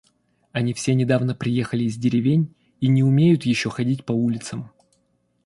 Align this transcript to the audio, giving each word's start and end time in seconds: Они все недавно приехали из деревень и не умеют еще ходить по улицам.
Они 0.51 0.73
все 0.73 0.95
недавно 0.95 1.35
приехали 1.35 1.83
из 1.83 1.95
деревень 1.95 2.55
и 2.79 2.87
не 2.87 3.03
умеют 3.03 3.43
еще 3.45 3.69
ходить 3.69 4.03
по 4.03 4.11
улицам. 4.13 4.71